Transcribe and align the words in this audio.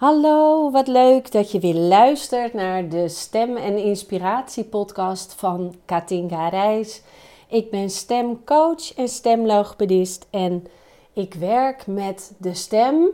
Hallo, 0.00 0.70
wat 0.70 0.86
leuk 0.86 1.32
dat 1.32 1.50
je 1.50 1.58
weer 1.58 1.74
luistert 1.74 2.54
naar 2.54 2.88
de 2.88 3.08
Stem- 3.08 3.56
en 3.56 3.76
Inspiratie-podcast 3.76 5.34
van 5.34 5.74
Katinka 5.84 6.48
Reis. 6.48 7.02
Ik 7.48 7.70
ben 7.70 7.90
stemcoach 7.90 8.94
en 8.94 9.08
stemlogopedist 9.08 10.26
en 10.30 10.66
ik 11.12 11.34
werk 11.34 11.86
met 11.86 12.32
de 12.38 12.54
stem 12.54 13.08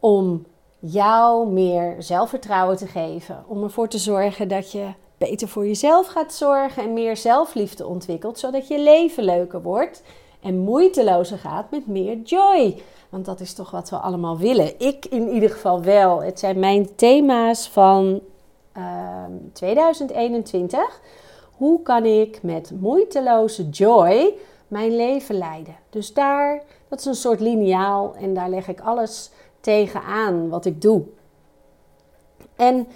om 0.00 0.46
jou 0.78 1.48
meer 1.52 1.96
zelfvertrouwen 1.98 2.76
te 2.76 2.86
geven. 2.86 3.44
Om 3.46 3.62
ervoor 3.62 3.88
te 3.88 3.98
zorgen 3.98 4.48
dat 4.48 4.72
je 4.72 4.86
beter 5.18 5.48
voor 5.48 5.66
jezelf 5.66 6.06
gaat 6.06 6.34
zorgen 6.34 6.82
en 6.82 6.92
meer 6.92 7.16
zelfliefde 7.16 7.86
ontwikkelt, 7.86 8.38
zodat 8.38 8.68
je 8.68 8.80
leven 8.80 9.24
leuker 9.24 9.62
wordt 9.62 10.02
en 10.42 10.58
moeitelozer 10.58 11.38
gaat 11.38 11.70
met 11.70 11.86
meer 11.86 12.18
joy. 12.20 12.82
Want 13.08 13.24
dat 13.24 13.40
is 13.40 13.54
toch 13.54 13.70
wat 13.70 13.90
we 13.90 13.96
allemaal 13.96 14.38
willen. 14.38 14.80
Ik 14.80 15.06
in 15.06 15.28
ieder 15.28 15.50
geval 15.50 15.82
wel. 15.82 16.22
Het 16.22 16.38
zijn 16.38 16.58
mijn 16.58 16.94
thema's 16.94 17.68
van 17.68 18.20
2021. 19.52 20.78
Ehm, 20.78 20.88
Hoe 21.56 21.82
kan 21.82 22.04
ik 22.04 22.42
met 22.42 22.72
moeiteloze 22.80 23.68
joy 23.68 24.34
mijn 24.68 24.96
leven 24.96 25.38
leiden? 25.38 25.76
Dus 25.90 26.12
daar, 26.12 26.62
dat 26.88 26.98
is 26.98 27.04
een 27.04 27.14
soort 27.14 27.40
lineaal 27.40 28.14
en 28.14 28.34
daar 28.34 28.48
leg 28.48 28.68
ik 28.68 28.80
alles 28.80 29.30
tegenaan 29.60 30.48
wat 30.48 30.64
ik 30.64 30.82
doe. 30.82 31.02
En 32.56 32.88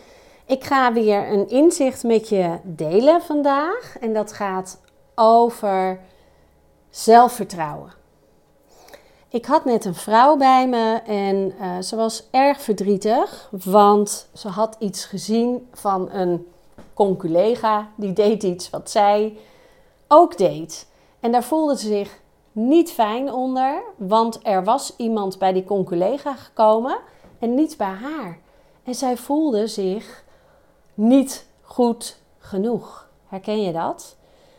ik 0.46 0.64
ga 0.64 0.92
weer 0.92 1.32
een 1.32 1.48
inzicht 1.48 2.04
met 2.04 2.28
je 2.28 2.58
delen 2.62 3.22
vandaag. 3.22 3.96
En 4.00 4.12
dat 4.12 4.32
gaat 4.32 4.80
over 5.14 6.00
zelfvertrouwen. 6.90 8.01
Ik 9.32 9.44
had 9.44 9.64
net 9.64 9.84
een 9.84 9.94
vrouw 9.94 10.36
bij 10.36 10.68
me 10.68 11.00
en 11.06 11.52
uh, 11.60 11.78
ze 11.80 11.96
was 11.96 12.28
erg 12.30 12.60
verdrietig, 12.60 13.48
want 13.64 14.28
ze 14.34 14.48
had 14.48 14.76
iets 14.78 15.04
gezien 15.04 15.68
van 15.72 16.10
een 16.10 16.46
conculega 16.94 17.88
die 17.94 18.12
deed 18.12 18.42
iets 18.42 18.70
wat 18.70 18.90
zij 18.90 19.36
ook 20.08 20.38
deed. 20.38 20.86
En 21.20 21.32
daar 21.32 21.42
voelde 21.42 21.78
ze 21.78 21.86
zich 21.86 22.20
niet 22.52 22.90
fijn 22.90 23.32
onder, 23.32 23.82
want 23.96 24.40
er 24.42 24.64
was 24.64 24.94
iemand 24.96 25.38
bij 25.38 25.52
die 25.52 25.64
conculega 25.64 26.34
gekomen 26.34 26.98
en 27.38 27.54
niet 27.54 27.76
bij 27.76 27.86
haar. 27.86 28.38
En 28.84 28.94
zij 28.94 29.16
voelde 29.16 29.66
zich 29.66 30.24
niet 30.94 31.46
goed 31.62 32.18
genoeg. 32.38 33.08
Herken 33.26 33.62
je 33.62 33.72
dat? 33.72 34.16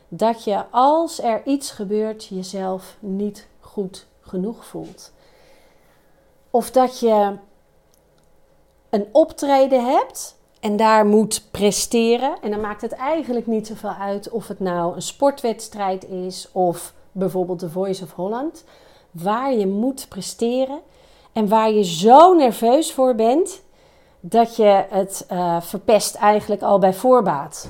Dat 0.08 0.44
je 0.44 0.64
als 0.70 1.22
er 1.22 1.46
iets 1.46 1.72
gebeurt 1.72 2.26
jezelf 2.26 2.98
niet 3.00 3.48
goed 3.60 4.12
genoeg 4.34 4.66
voelt. 4.66 5.12
Of 6.50 6.72
dat 6.72 7.00
je 7.00 7.38
een 8.90 9.08
optreden 9.12 9.86
hebt 9.86 10.38
en 10.60 10.78
daar 10.78 11.06
moet 11.06 11.48
presteren. 11.52 12.38
En 12.42 12.52
dan 12.52 12.62
maakt 12.62 12.82
het 12.82 12.92
eigenlijk 12.92 13.48
niet 13.48 13.68
zoveel 13.68 13.90
uit 13.90 14.30
of 14.30 14.48
het 14.48 14.60
nou 14.60 14.96
een 14.96 15.02
sportwedstrijd 15.02 16.06
is 16.06 16.50
of 16.52 16.94
bijvoorbeeld 17.12 17.60
de 17.60 17.70
Voice 17.70 18.04
of 18.04 18.12
Holland. 18.14 18.64
Waar 19.12 19.54
je 19.54 19.68
moet 19.68 20.06
presteren 20.10 20.80
en 21.34 21.48
waar 21.48 21.72
je 21.72 21.84
zo 21.84 22.34
nerveus 22.34 22.94
voor 22.94 23.16
bent 23.16 23.62
dat 24.20 24.56
je 24.56 24.86
het 24.90 25.26
uh, 25.32 25.62
verpest 25.62 26.16
eigenlijk 26.16 26.62
al 26.62 26.80
bij 26.80 26.94
voorbaat. 26.94 27.70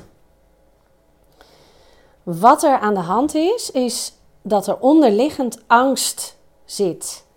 Wat 2.23 2.63
er 2.63 2.79
aan 2.79 2.93
de 2.93 2.99
hand 2.99 3.35
is, 3.35 3.71
is 3.71 4.13
dat 4.41 4.67
er 4.67 4.79
onderliggend 4.79 5.63
angst 5.67 6.37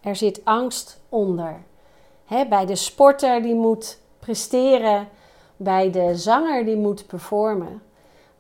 Er 0.01 0.17
zit 0.17 0.41
angst 0.45 1.01
onder. 1.09 1.63
bij 2.49 2.67
de 2.67 2.77
sporter 2.77 3.43
die 3.43 3.55
moet 3.55 3.99
presteren, 4.19 5.09
bij 5.57 5.91
de 5.91 6.17
zanger 6.17 6.65
die 6.65 6.77
moet 6.77 7.07
performen, 7.07 7.83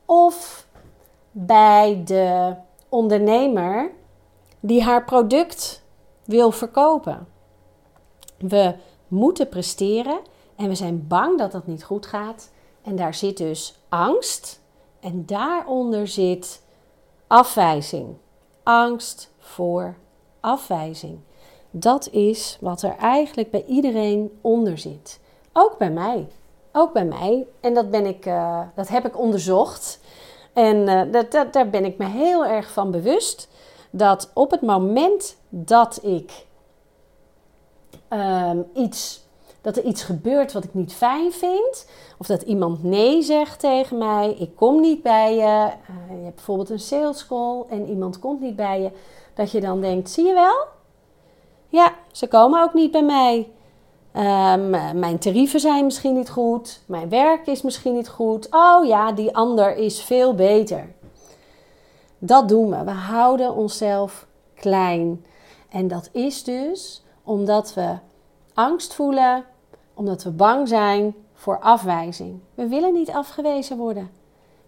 of 0.05 0.67
bij 1.31 2.03
de 2.05 2.55
ondernemer 2.89 3.91
die 4.61 4.83
haar 4.83 5.05
product 5.05 5.83
wil 6.25 6.51
verkopen. 6.51 7.29
We 8.39 8.75
moeten 9.09 9.49
presteren 9.49 10.19
en 10.57 10.69
we 10.69 10.75
zijn 10.75 11.07
bang 11.07 11.39
dat 11.39 11.53
dat 11.53 11.67
niet 11.67 11.85
goed 11.85 12.07
gaat. 12.07 12.51
En 12.83 12.97
daar 12.97 13.15
zit 13.15 13.37
dus 13.37 13.79
angst 13.89 14.61
en 15.01 15.27
daaronder 15.27 16.09
zit 16.09 16.63
afwijzing. 17.27 18.17
Angst 18.63 19.33
voor 19.39 19.95
afwijzing. 20.47 21.19
Dat 21.71 22.09
is 22.11 22.59
wat 22.61 22.83
er 22.83 22.97
eigenlijk 22.97 23.51
bij 23.51 23.65
iedereen 23.65 24.39
onder 24.41 24.79
zit. 24.79 25.21
Ook 25.53 25.79
bij 25.79 25.91
mij. 25.91 26.29
Ook 26.73 26.93
bij 26.93 27.05
mij. 27.05 27.47
En 27.61 27.75
dat, 27.75 27.91
ben 27.91 28.07
ik, 28.07 28.27
uh, 28.27 28.61
dat 28.75 28.89
heb 28.89 29.07
ik 29.07 29.19
onderzocht. 29.19 30.01
En 30.53 30.77
uh, 30.77 31.23
dat, 31.31 31.53
daar 31.53 31.71
ben 31.71 31.85
ik 31.85 31.99
me 31.99 32.05
heel 32.05 32.47
erg 32.47 32.71
van 32.71 32.91
bewust. 32.91 33.49
Dat 33.91 34.31
op 34.35 34.51
het 34.51 34.61
moment 34.61 35.37
dat 35.49 35.99
ik 36.03 36.47
um, 38.11 38.67
iets 38.75 39.27
dat 39.67 39.77
er 39.77 39.85
iets 39.85 40.03
gebeurt 40.03 40.53
wat 40.53 40.65
ik 40.65 40.75
niet 40.75 40.93
fijn 40.93 41.33
vind. 41.33 41.87
Of 42.19 42.27
dat 42.27 42.43
iemand 42.43 42.83
nee 42.83 43.23
zegt 43.23 43.61
tegen 43.61 43.99
mij. 43.99 44.35
Ik 44.39 44.57
kom 44.57 44.81
niet 44.81 45.03
bij 45.03 45.35
je. 45.35 45.41
Uh, 45.41 46.19
je 46.19 46.25
hebt 46.25 46.35
bijvoorbeeld 46.35 46.71
een 46.71 46.79
sales 46.79 47.27
call 47.27 47.65
en 47.69 47.87
iemand 47.89 48.19
komt 48.19 48.41
niet 48.41 48.57
bij 48.57 48.81
je. 48.81 48.91
Dat 49.37 49.51
je 49.51 49.61
dan 49.61 49.81
denkt, 49.81 50.11
zie 50.11 50.27
je 50.27 50.35
wel? 50.35 50.65
Ja, 51.69 51.95
ze 52.13 52.29
komen 52.29 52.63
ook 52.63 52.75
niet 52.75 52.91
bij 52.91 53.05
mij. 53.05 53.51
Um, 54.17 54.71
mijn 55.01 55.19
tarieven 55.19 55.61
zijn 55.61 55.85
misschien 55.85 56.15
niet 56.15 56.31
goed. 56.31 56.81
Mijn 56.87 57.09
werk 57.09 57.47
is 57.47 57.63
misschien 57.63 57.95
niet 57.95 58.09
goed. 58.09 58.49
Oh 58.51 58.87
ja, 58.87 59.13
die 59.13 59.37
ander 59.37 59.77
is 59.77 60.03
veel 60.03 60.35
beter. 60.35 60.95
Dat 62.19 62.49
doen 62.49 62.71
we. 62.71 62.85
We 62.85 62.91
houden 62.91 63.55
onszelf 63.55 64.27
klein. 64.55 65.25
En 65.69 65.89
dat 65.89 66.09
is 66.13 66.45
dus 66.45 67.05
omdat 67.23 67.75
we 67.75 67.95
angst 68.55 68.95
voelen, 68.95 69.45
omdat 69.95 70.23
we 70.23 70.31
bang 70.31 70.69
zijn 70.69 71.15
voor 71.35 71.59
afwijzing. 71.61 72.41
We 72.55 72.67
willen 72.69 72.93
niet 72.93 73.11
afgewezen 73.11 73.77
worden. 73.77 74.11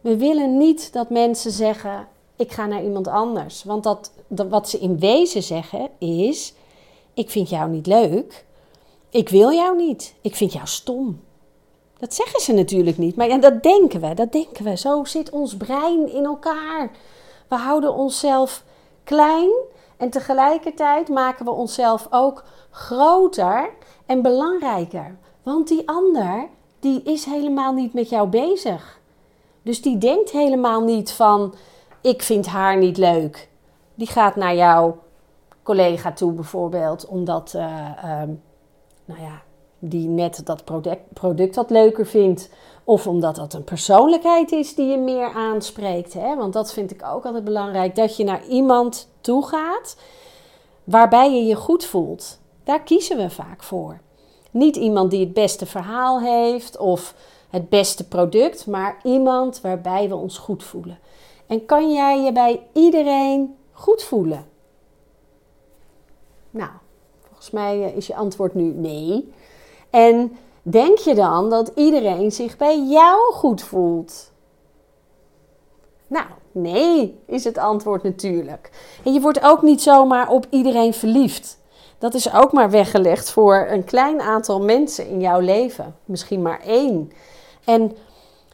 We 0.01 0.17
willen 0.17 0.57
niet 0.57 0.93
dat 0.93 1.11
mensen 1.11 1.51
zeggen: 1.51 2.09
ik 2.39 2.53
ga 2.53 2.67
naar 2.67 2.83
iemand 2.83 3.09
anders. 3.09 3.65
Want 3.65 3.83
dat, 3.83 4.13
wat 4.29 4.69
ze 4.69 4.79
in 4.79 4.99
wezen 4.99 5.43
zeggen 5.43 5.89
is: 5.99 6.55
ik 7.15 7.31
vind 7.31 7.49
jou 7.49 7.71
niet 7.71 7.87
leuk. 7.87 8.47
Ik 9.11 9.29
wil 9.29 9.53
jou 9.53 9.77
niet. 9.77 10.15
Ik 10.21 10.35
vind 10.35 10.53
jou 10.53 10.67
stom. 10.67 11.21
Dat 11.99 12.15
zeggen 12.15 12.41
ze 12.41 12.53
natuurlijk 12.53 12.99
niet, 12.99 13.17
maar 13.17 13.29
ja, 13.29 13.39
dat 13.39 13.63
denken 13.63 14.01
we, 14.01 14.15
dat 14.15 14.33
denken 14.33 14.65
we. 14.65 14.77
Zo 14.77 15.05
zit 15.05 15.31
ons 15.31 15.57
brein 15.57 16.13
in 16.13 16.25
elkaar. 16.25 16.91
We 17.49 17.57
houden 17.57 17.95
onszelf 17.95 18.65
klein 19.05 19.51
en 19.97 20.11
tegelijkertijd 20.11 21.09
maken 21.09 21.45
we 21.45 21.51
onszelf 21.51 22.07
ook 22.11 22.45
groter 22.71 23.71
en 24.07 24.23
belangrijker. 24.23 25.19
Want 25.43 25.69
die 25.69 25.89
ander, 25.89 26.49
die 26.81 27.03
is 27.03 27.25
helemaal 27.25 27.73
niet 27.73 27.93
met 27.93 28.09
jou 28.09 28.29
bezig. 28.29 29.01
Dus 29.63 29.83
die 29.83 29.99
denkt 29.99 30.31
helemaal 30.31 30.81
niet 30.81 31.13
van, 31.13 31.55
ik 32.01 32.23
vind 32.23 32.47
haar 32.47 32.77
niet 32.77 32.97
leuk. 32.97 33.49
Die 33.95 34.07
gaat 34.07 34.37
naar 34.37 34.55
jouw 34.55 34.99
collega 35.63 36.13
toe 36.13 36.33
bijvoorbeeld, 36.33 37.07
omdat 37.07 37.53
uh, 37.57 37.63
nou 39.05 39.21
ja, 39.21 39.43
die 39.79 40.09
net 40.09 40.47
dat 40.47 40.65
product, 40.65 41.13
product 41.13 41.57
wat 41.57 41.71
leuker 41.71 42.07
vindt. 42.07 42.51
Of 42.85 43.07
omdat 43.07 43.37
dat 43.37 43.55
een 43.55 43.65
persoonlijkheid 43.65 44.53
is 44.53 44.75
die 44.75 44.87
je 44.87 44.99
meer 44.99 45.33
aanspreekt. 45.33 46.13
Hè? 46.13 46.37
Want 46.37 46.53
dat 46.53 46.73
vind 46.73 46.91
ik 46.91 47.05
ook 47.05 47.25
altijd 47.25 47.45
belangrijk. 47.45 47.95
Dat 47.95 48.17
je 48.17 48.25
naar 48.25 48.47
iemand 48.47 49.09
toe 49.21 49.47
gaat 49.47 49.97
waarbij 50.85 51.35
je 51.35 51.45
je 51.45 51.55
goed 51.55 51.85
voelt. 51.85 52.39
Daar 52.65 52.83
kiezen 52.83 53.17
we 53.17 53.31
vaak 53.31 53.63
voor. 53.63 54.01
Niet 54.51 54.77
iemand 54.77 55.11
die 55.11 55.21
het 55.21 55.33
beste 55.33 55.67
verhaal 55.67 56.21
heeft 56.21 56.77
of 56.77 57.15
het 57.51 57.69
beste 57.69 58.09
product, 58.09 58.67
maar 58.67 58.99
iemand 59.03 59.61
waarbij 59.61 60.09
we 60.09 60.15
ons 60.15 60.39
goed 60.39 60.65
voelen. 60.65 60.99
En 61.49 61.67
kan 61.67 61.93
jij 61.93 62.21
je 62.21 62.33
bij 62.33 62.67
iedereen 62.73 63.57
goed 63.73 64.03
voelen? 64.03 64.47
Nou, 66.51 66.71
volgens 67.27 67.51
mij 67.51 67.85
eh, 67.85 67.97
is 67.97 68.07
je 68.07 68.15
antwoord 68.15 68.55
nu 68.55 68.63
nee. 68.63 69.33
En 69.91 70.37
denk 70.63 70.99
je 70.99 71.15
dan 71.15 71.51
dat 71.51 71.73
iedereen 71.75 72.33
zich 72.33 72.57
bij 72.57 72.87
jou 72.87 73.33
goed 73.33 73.63
voelt? 73.63 74.33
Nou, 76.07 76.27
nee, 76.53 77.19
is 77.27 77.45
het 77.45 77.59
antwoord 77.59 78.03
natuurlijk. 78.03 78.71
En 79.05 79.13
je 79.13 79.21
wordt 79.21 79.43
ook 79.43 79.63
niet 79.63 79.83
zomaar 79.83 80.29
op 80.29 80.47
iedereen 80.51 80.95
verliefd. 80.95 81.59
Dat 81.99 82.15
is 82.15 82.33
ook 82.33 82.53
maar 82.53 82.71
weggelegd 82.71 83.31
voor 83.31 83.67
een 83.71 83.85
klein 83.85 84.21
aantal 84.21 84.61
mensen 84.61 85.09
in 85.09 85.21
jouw 85.21 85.41
leven. 85.41 85.97
Misschien 86.05 86.43
maar 86.43 86.61
één. 86.61 87.13
En 87.65 87.97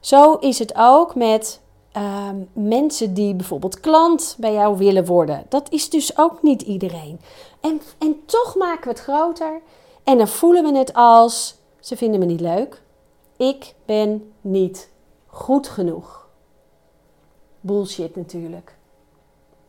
zo 0.00 0.35
is 0.35 0.58
het 0.58 0.75
ook 0.76 1.14
met 1.14 1.61
uh, 1.96 2.29
mensen 2.52 3.14
die 3.14 3.35
bijvoorbeeld 3.35 3.81
klant 3.81 4.37
bij 4.38 4.52
jou 4.52 4.76
willen 4.76 5.05
worden. 5.05 5.46
Dat 5.49 5.70
is 5.70 5.91
dus 5.91 6.19
ook 6.19 6.43
niet 6.43 6.62
iedereen. 6.62 7.20
En, 7.61 7.81
en 7.99 8.23
toch 8.26 8.56
maken 8.56 8.82
we 8.82 8.88
het 8.88 9.00
groter. 9.00 9.61
En 10.05 10.19
dan 10.19 10.29
voelen 10.29 10.73
we 10.73 10.79
het 10.79 10.94
als 10.94 11.56
ze 11.81 11.96
vinden 11.96 12.20
me 12.20 12.26
niet 12.26 12.41
leuk. 12.41 12.82
Ik 13.37 13.75
ben 13.85 14.32
niet 14.41 14.91
goed 15.26 15.69
genoeg. 15.69 16.29
Bullshit 17.61 18.17
natuurlijk. 18.17 18.76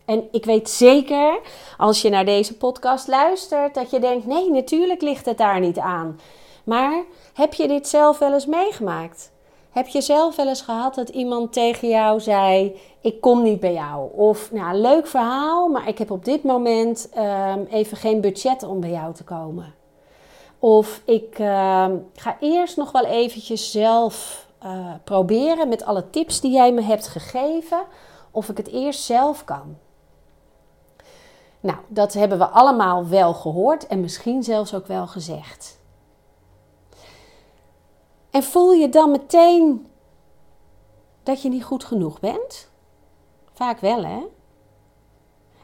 En 0.06 0.28
ik 0.32 0.46
weet 0.46 0.70
zeker, 0.70 1.40
als 1.78 2.02
je 2.02 2.10
naar 2.10 2.26
deze 2.26 2.58
podcast 2.58 3.08
luistert, 3.08 3.74
dat 3.74 3.90
je 3.90 4.00
denkt: 4.00 4.26
nee, 4.26 4.52
natuurlijk 4.52 5.02
ligt 5.02 5.26
het 5.26 5.38
daar 5.38 5.60
niet 5.60 5.80
aan. 5.80 6.20
Maar 6.64 7.04
heb 7.34 7.54
je 7.54 7.68
dit 7.68 7.88
zelf 7.88 8.18
wel 8.18 8.34
eens 8.34 8.46
meegemaakt? 8.46 9.32
Heb 9.76 9.88
je 9.88 10.02
zelf 10.02 10.36
wel 10.36 10.48
eens 10.48 10.62
gehad 10.62 10.96
dat 10.96 11.10
iemand 11.10 11.54
tegen 11.54 11.88
jou 11.88 12.20
zei: 12.20 12.80
Ik 13.02 13.22
kom 13.22 13.44
niet 13.44 13.60
bij 13.60 13.74
jou? 13.74 14.12
Of 14.14 14.52
nou, 14.52 14.78
leuk 14.78 15.08
verhaal, 15.08 15.68
maar 15.68 15.88
ik 15.88 15.98
heb 15.98 16.12
op 16.12 16.26
dit 16.26 16.44
moment 16.44 17.10
ehm, 17.10 17.64
even 17.70 17.98
geen 17.98 18.22
budget 18.22 18.64
om 18.64 18.80
bij 18.80 18.90
jou 18.90 19.14
te 19.14 19.24
komen. 19.24 19.74
Of 20.60 21.02
ik 21.06 21.40
ehm, 21.40 21.96
ga 22.14 22.38
eerst 22.40 22.78
nog 22.78 22.92
wel 22.92 23.06
eventjes 23.06 23.72
zelf 23.72 24.46
uh, 24.64 24.94
proberen 25.04 25.70
met 25.70 25.86
alle 25.86 26.10
tips 26.10 26.42
die 26.42 26.52
jij 26.52 26.72
me 26.72 26.82
hebt 26.82 27.08
gegeven, 27.08 27.82
of 28.32 28.50
ik 28.50 28.58
het 28.58 28.68
eerst 28.68 29.04
zelf 29.04 29.44
kan. 29.44 29.78
Nou, 31.60 31.78
dat 31.88 32.14
hebben 32.14 32.38
we 32.38 32.48
allemaal 32.48 33.08
wel 33.08 33.34
gehoord 33.34 33.88
en 33.88 34.02
misschien 34.02 34.44
zelfs 34.44 34.74
ook 34.74 34.88
wel 34.88 35.08
gezegd. 35.08 35.80
En 38.36 38.44
voel 38.44 38.72
je 38.72 38.90
dan 38.90 39.12
meteen 39.12 39.88
dat 41.24 41.42
je 41.42 41.50
niet 41.50 41.64
goed 41.64 41.84
genoeg 41.84 42.20
bent? 42.20 42.70
Vaak 43.54 43.80
wel, 43.80 44.06
hè? 44.06 44.20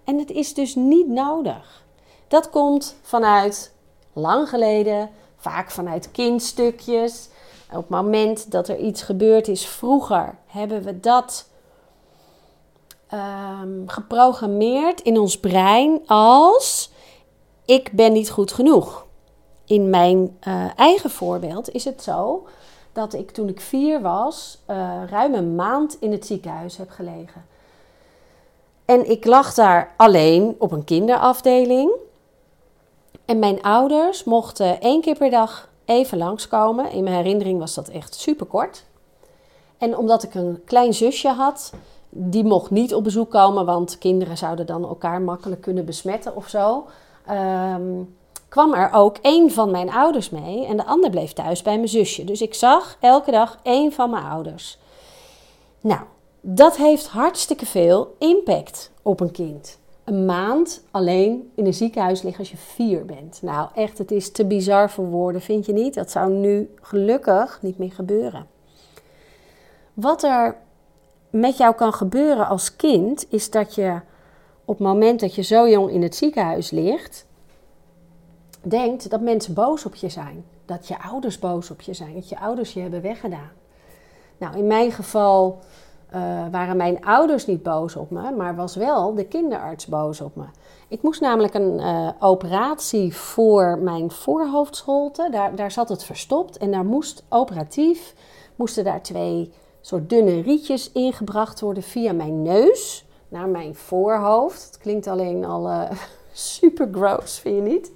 En 0.04 0.18
het 0.18 0.32
is 0.32 0.54
dus 0.54 0.76
niet 0.76 1.08
nodig. 1.08 1.86
Dat 2.28 2.50
komt 2.50 2.96
vanuit 3.02 3.74
lang 4.14 4.50
geleden, 4.50 5.10
vaak 5.36 5.72
vanuit 5.72 6.12
kindstukjes. 6.12 7.30
Op 7.70 7.78
het 7.78 7.90
moment 7.90 8.52
dat 8.52 8.68
er 8.68 8.78
iets 8.78 9.02
gebeurd 9.02 9.48
is 9.48 9.66
vroeger, 9.66 10.38
hebben 10.46 10.84
we 10.84 11.00
dat 11.00 11.50
um, 13.14 13.84
geprogrammeerd 13.88 15.02
in 15.02 15.20
ons 15.20 15.40
brein 15.40 16.08
als 16.08 16.92
ik 17.66 17.92
ben 17.92 18.14
niet 18.14 18.30
goed 18.30 18.52
genoeg. 18.52 19.06
In 19.66 19.90
mijn 19.90 20.38
uh, 20.48 20.66
eigen 20.76 21.10
voorbeeld 21.10 21.70
is 21.70 21.86
het 21.86 22.04
zo 22.04 22.48
dat 22.94 23.14
ik 23.14 23.32
toen 23.32 23.48
ik 23.48 23.62
vier 23.62 24.02
was, 24.02 24.58
uh, 24.70 25.04
ruim 25.10 25.34
een 25.34 25.56
maand 25.56 25.98
in 26.00 26.12
het 26.12 26.26
ziekenhuis 26.26 26.78
heb 26.78 26.90
gelegen. 26.90 27.46
En 28.86 29.10
ik 29.10 29.26
lag 29.26 29.54
daar 29.54 29.94
alleen 29.98 30.56
op 30.58 30.72
een 30.72 30.84
kinderafdeling. 30.84 31.92
En 33.26 33.40
mijn 33.40 33.62
ouders 33.62 34.24
mochten 34.24 34.82
één 34.82 35.02
keer 35.02 35.18
per 35.18 35.30
dag 35.30 35.70
even 35.86 36.18
langskomen. 36.18 36.92
In 36.92 37.04
mijn 37.04 37.16
herinnering 37.16 37.60
was 37.60 37.74
dat 37.74 37.88
echt 37.88 38.16
super 38.16 38.46
kort. 38.46 38.86
En 39.78 39.98
omdat 39.98 40.24
ik 40.24 40.36
een 40.36 40.62
klein 40.66 40.94
zusje 40.94 41.30
had, 41.30 41.74
die 42.10 42.44
mocht 42.44 42.70
niet 42.70 42.94
op 42.94 43.04
bezoek 43.04 43.32
komen, 43.32 43.66
want 43.66 43.98
kinderen 43.98 44.38
zouden 44.38 44.66
dan 44.66 44.84
elkaar 44.84 45.22
makkelijk 45.22 45.62
kunnen 45.62 45.86
besmetten 45.86 46.36
of 46.36 46.48
zo. 46.48 46.86
Um, 47.30 48.16
kwam 48.52 48.74
er 48.74 48.94
ook 48.94 49.18
één 49.22 49.52
van 49.52 49.72
mijn 49.72 49.92
ouders 49.92 50.30
mee 50.30 50.66
en 50.66 50.78
de 50.78 50.86
ander 50.86 51.10
bleef 51.10 51.34
thuis 51.34 51.62
bij 51.62 51.76
mijn 51.76 51.88
zusje. 51.88 52.24
Dus 52.24 52.42
ik 52.42 52.54
zag 52.54 52.98
elke 53.00 53.32
dag 53.32 53.60
één 53.64 53.92
van 53.92 54.10
mijn 54.10 54.24
ouders. 54.24 54.80
Nou, 55.82 56.02
dat 56.42 56.78
heeft 56.78 57.08
hartstikke 57.08 57.66
veel 57.66 58.16
impact 58.20 58.92
op 59.02 59.20
een 59.20 59.32
kind. 59.32 59.80
Een 60.04 60.26
maand 60.26 60.84
alleen 60.92 61.52
in 61.56 61.66
een 61.66 61.74
ziekenhuis 61.74 62.22
liggen 62.22 62.40
als 62.40 62.52
je 62.52 62.58
vier 62.58 63.06
bent. 63.06 63.40
Nou, 63.42 63.70
echt, 63.76 63.98
het 63.98 64.12
is 64.12 64.32
te 64.32 64.46
bizar 64.46 64.90
voor 64.90 65.06
woorden, 65.06 65.42
vind 65.42 65.66
je 65.66 65.74
niet? 65.74 65.94
Dat 65.94 66.12
zou 66.12 66.32
nu 66.32 66.74
gelukkig 66.82 67.60
niet 67.62 67.78
meer 67.78 67.92
gebeuren. 67.92 68.48
Wat 69.94 70.24
er 70.24 70.58
met 71.30 71.58
jou 71.58 71.76
kan 71.76 71.94
gebeuren 71.94 72.48
als 72.48 72.76
kind, 72.76 73.26
is 73.30 73.50
dat 73.50 73.76
je 73.76 74.00
op 74.66 74.78
het 74.78 74.88
moment 74.88 75.20
dat 75.20 75.36
je 75.36 75.42
zo 75.42 75.70
jong 75.70 75.92
in 75.92 76.02
het 76.02 76.16
ziekenhuis 76.16 76.72
ligt, 76.72 77.30
denkt 78.62 79.10
dat 79.10 79.22
mensen 79.22 79.54
boos 79.54 79.86
op 79.86 79.96
je 79.96 80.10
zijn. 80.10 80.46
Dat 80.66 80.88
je 80.88 81.02
ouders 81.02 81.40
boos 81.40 81.72
op 81.72 81.82
je 81.82 81.94
zijn. 81.94 82.14
Dat 82.14 82.30
je 82.30 82.40
ouders 82.40 82.74
je 82.74 82.82
hebben 82.82 83.02
weggedaan. 83.02 83.52
Nou, 84.38 84.58
in 84.58 84.68
mijn 84.68 84.92
geval 84.92 85.60
uh, 86.16 86.46
waren 86.52 86.78
mijn 86.78 87.06
ouders 87.06 87.46
niet 87.46 87.64
boos 87.64 87.96
op 87.96 88.12
me, 88.12 88.32
maar 88.32 88.56
was 88.56 88.76
wel 88.76 89.14
de 89.14 89.26
kinderarts 89.26 89.86
boos 89.86 90.22
op 90.22 90.36
me. 90.36 90.46
Ik 90.88 91.02
moest 91.02 91.22
namelijk 91.22 91.54
een 91.54 91.80
uh, 91.80 92.10
operatie 92.20 93.16
voor 93.16 93.78
mijn 93.78 94.12
voorhoofdscholte. 94.12 95.28
Daar, 95.32 95.56
daar 95.56 95.72
zat 95.72 95.90
het 95.90 96.04
verstopt 96.04 96.58
en 96.58 96.72
daar 96.72 96.86
moest 96.86 97.24
operatief 97.30 98.14
moesten 98.56 98.84
daar 98.84 99.02
twee 99.02 99.52
soort 99.82 100.10
dunne 100.10 100.42
rietjes 100.42 100.92
ingebracht 100.92 101.60
worden 101.60 101.84
via 101.84 102.14
mijn 102.14 102.42
neus 102.42 103.06
naar 103.28 103.48
mijn 103.48 103.76
voorhoofd. 103.76 104.66
Het 104.66 104.78
klinkt 104.78 105.08
alleen 105.08 105.46
al 105.46 105.70
uh, 105.70 105.92
super 106.32 106.90
gross, 106.92 107.40
vind 107.40 107.56
je 107.56 107.62
niet? 107.72 107.92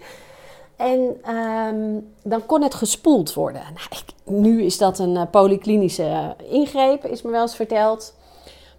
En 0.75 1.21
um, 1.35 2.13
dan 2.23 2.45
kon 2.45 2.61
het 2.61 2.73
gespoeld 2.73 3.33
worden. 3.33 3.61
Nou, 3.61 4.41
nu 4.41 4.63
is 4.63 4.77
dat 4.77 4.99
een 4.99 5.15
uh, 5.15 5.21
polyklinische 5.31 6.35
ingreep, 6.49 7.05
is 7.05 7.21
me 7.21 7.31
wel 7.31 7.41
eens 7.41 7.55
verteld. 7.55 8.13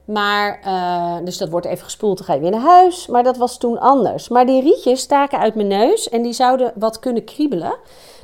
Maar, 0.04 0.60
uh, 0.66 1.16
dus 1.25 1.38
dat 1.38 1.48
wordt 1.48 1.66
even 1.66 1.84
gespoeld, 1.84 2.16
dan 2.16 2.26
ga 2.26 2.34
je 2.34 2.40
weer 2.40 2.50
naar 2.50 2.60
huis. 2.60 3.06
Maar 3.06 3.22
dat 3.22 3.37
was 3.37 3.58
toen 3.58 3.78
anders. 3.78 4.28
Maar 4.28 4.46
die 4.46 4.62
rietjes 4.62 5.00
staken 5.00 5.38
uit 5.38 5.54
mijn 5.54 5.66
neus 5.66 6.08
en 6.08 6.22
die 6.22 6.32
zouden 6.32 6.72
wat 6.75 6.98
kunnen 6.98 7.25
kriebelen. 7.25 7.75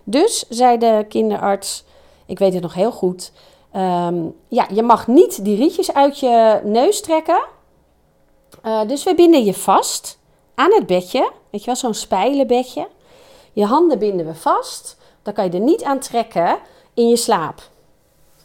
Dus 0.04 0.44
zei 0.48 0.78
de 0.78 1.04
kinderarts, 1.08 1.84
ik 2.26 2.38
weet 2.38 2.52
het 2.52 2.62
nog 2.62 2.74
heel 2.74 2.92
goed. 2.92 3.32
Um, 3.76 4.34
ja, 4.48 4.66
je 4.74 4.82
mag 4.82 5.06
niet 5.06 5.44
die 5.44 5.56
rietjes 5.56 5.94
uit 5.94 6.18
je 6.18 6.60
neus 6.64 7.00
trekken. 7.00 7.42
Dus 8.86 9.04
we 9.04 9.14
binden 9.14 9.44
je 9.44 9.54
vast 9.54 10.18
aan 10.54 10.72
het 10.72 10.86
bedje. 10.86 11.30
Weet 11.50 11.60
je 11.60 11.66
wel, 11.66 11.76
zo'n 11.76 11.94
spijlenbedje. 11.94 12.88
Je 13.52 13.64
handen 13.64 13.98
binden 13.98 14.26
we 14.26 14.34
vast. 14.34 14.96
Dan 15.22 15.34
kan 15.34 15.44
je 15.44 15.50
er 15.50 15.60
niet 15.60 15.84
aan 15.84 15.98
trekken 15.98 16.58
in 16.94 17.08
je 17.08 17.16
slaap. 17.16 17.70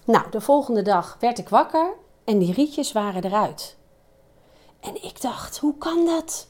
Nou, 0.03 0.29
de 0.29 0.41
volgende 0.41 0.81
dag 0.81 1.17
werd 1.19 1.37
ik 1.37 1.49
wakker 1.49 1.93
en 2.23 2.37
die 2.37 2.53
rietjes 2.53 2.91
waren 2.91 3.23
eruit. 3.23 3.77
En 4.79 5.03
ik 5.03 5.21
dacht, 5.21 5.57
hoe 5.57 5.77
kan 5.77 6.05
dat? 6.05 6.47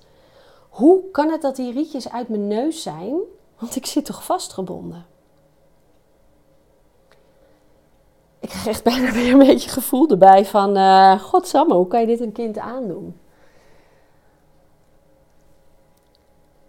Hoe 0.70 1.12
kan 1.12 1.32
het 1.32 1.42
dat 1.42 1.56
die 1.56 1.74
rietjes 1.74 2.12
uit 2.12 2.30
mijn 2.30 2.48
neus 2.48 2.82
zijn? 2.82 3.16
Want 3.60 3.76
ik 3.76 3.86
zit 3.86 4.06
toch 4.06 4.24
vastgebonden? 4.24 5.06
Ik 8.40 8.50
kreeg 8.50 8.68
echt 8.68 8.84
bijna 8.84 9.12
weer 9.12 9.32
een 9.32 9.48
beetje 9.48 9.70
gevoel 9.70 10.10
erbij 10.10 10.46
van... 10.46 10.78
Uh, 10.78 11.20
godsamme, 11.22 11.74
hoe 11.74 11.88
kan 11.88 12.02
je 12.02 12.08
dit 12.08 12.20
een 12.20 12.32
kind 12.32 12.58
aandoen? 12.58 13.20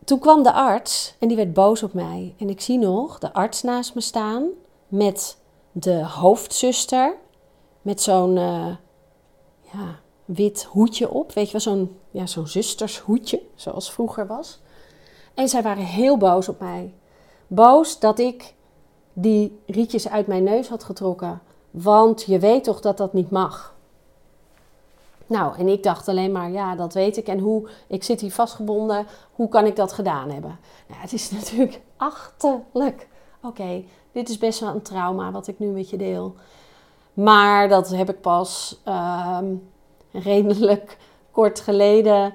Toen 0.09 0.19
kwam 0.19 0.43
de 0.43 0.53
arts 0.53 1.15
en 1.19 1.29
die 1.29 1.37
werd 1.37 1.53
boos 1.53 1.83
op 1.83 1.93
mij. 1.93 2.35
En 2.39 2.49
ik 2.49 2.61
zie 2.61 2.79
nog 2.79 3.19
de 3.19 3.33
arts 3.33 3.63
naast 3.63 3.95
me 3.95 4.01
staan 4.01 4.49
met 4.89 5.39
de 5.73 6.05
hoofdzuster. 6.05 7.17
Met 7.83 8.03
zo'n 8.03 8.37
uh, 8.37 8.67
ja, 9.73 10.01
wit 10.25 10.65
hoedje 10.65 11.11
op. 11.11 11.33
Weet 11.33 11.47
je 11.47 11.53
wel, 11.53 11.61
zo'n 11.61 11.97
ja, 12.11 12.27
zo'n 12.27 12.47
zustershoedje, 12.47 13.43
zoals 13.55 13.93
vroeger 13.93 14.27
was. 14.27 14.61
En 15.35 15.49
zij 15.49 15.63
waren 15.63 15.85
heel 15.85 16.17
boos 16.17 16.49
op 16.49 16.61
mij. 16.61 16.95
Boos 17.47 17.99
dat 17.99 18.19
ik 18.19 18.55
die 19.13 19.61
rietjes 19.67 20.09
uit 20.09 20.27
mijn 20.27 20.45
neus 20.45 20.69
had 20.69 20.85
getrokken. 20.85 21.41
Want 21.71 22.23
je 22.23 22.39
weet 22.39 22.65
toch 22.65 22.81
dat 22.81 22.97
dat 22.97 23.13
niet 23.13 23.31
mag. 23.31 23.75
Nou, 25.29 25.59
en 25.59 25.69
ik 25.69 25.83
dacht 25.83 26.09
alleen 26.09 26.33
maar, 26.33 26.51
ja, 26.51 26.75
dat 26.75 26.95
weet 26.95 27.17
ik. 27.17 27.27
En 27.27 27.39
hoe, 27.39 27.69
ik 27.87 28.05
zit 28.05 28.21
hier 28.21 28.33
vastgebonden, 28.33 29.07
hoe 29.33 29.49
kan 29.49 29.67
ik 29.67 29.77
dat 29.77 29.93
gedaan 29.93 30.31
hebben? 30.31 30.59
Nou, 30.89 31.01
het 31.01 31.13
is 31.13 31.31
natuurlijk 31.39 31.81
achterlijk. 31.97 33.09
Oké, 33.43 33.85
dit 34.13 34.29
is 34.29 34.39
best 34.39 34.61
wel 34.61 34.75
een 34.75 34.83
trauma 34.83 35.31
wat 35.31 35.47
ik 35.47 35.59
nu 35.59 35.67
met 35.67 35.91
je 35.91 35.97
deel. 35.97 36.35
Maar 37.13 37.69
dat 37.69 37.89
heb 37.89 38.09
ik 38.09 38.21
pas 38.21 38.81
ehm, 38.85 39.55
redelijk 40.13 40.99
kort 41.31 41.61
geleden 41.61 42.35